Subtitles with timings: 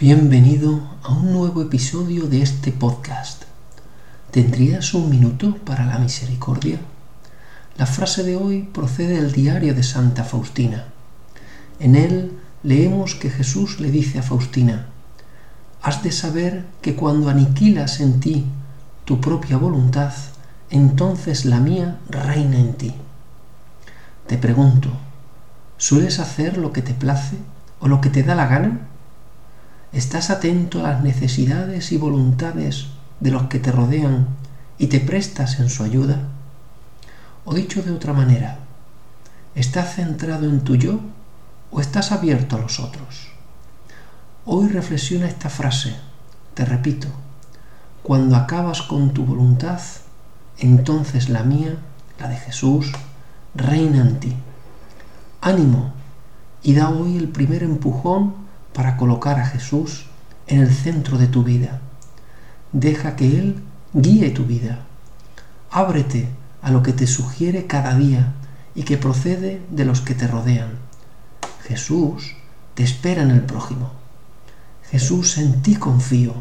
[0.00, 3.42] Bienvenido a un nuevo episodio de este podcast.
[4.30, 6.78] ¿Tendrías un minuto para la misericordia?
[7.76, 10.84] La frase de hoy procede del diario de Santa Faustina.
[11.80, 12.30] En él
[12.62, 14.86] leemos que Jesús le dice a Faustina,
[15.82, 18.46] Has de saber que cuando aniquilas en ti
[19.04, 20.12] tu propia voluntad,
[20.70, 22.94] entonces la mía reina en ti.
[24.28, 24.90] Te pregunto,
[25.76, 27.36] ¿sueles hacer lo que te place
[27.80, 28.88] o lo que te da la gana?
[29.92, 32.88] ¿Estás atento a las necesidades y voluntades
[33.20, 34.28] de los que te rodean
[34.76, 36.28] y te prestas en su ayuda?
[37.46, 38.58] O dicho de otra manera,
[39.54, 41.00] ¿estás centrado en tu yo
[41.70, 43.28] o estás abierto a los otros?
[44.44, 45.94] Hoy reflexiona esta frase,
[46.52, 47.08] te repito,
[48.02, 49.80] cuando acabas con tu voluntad,
[50.58, 51.76] entonces la mía,
[52.20, 52.92] la de Jesús,
[53.54, 54.36] reina en ti.
[55.40, 55.94] Ánimo
[56.62, 58.47] y da hoy el primer empujón
[58.78, 60.06] para colocar a Jesús
[60.46, 61.80] en el centro de tu vida.
[62.70, 63.60] Deja que Él
[63.92, 64.86] guíe tu vida.
[65.68, 66.28] Ábrete
[66.62, 68.34] a lo que te sugiere cada día
[68.76, 70.78] y que procede de los que te rodean.
[71.64, 72.36] Jesús
[72.74, 73.90] te espera en el prójimo.
[74.88, 76.34] Jesús en ti confío.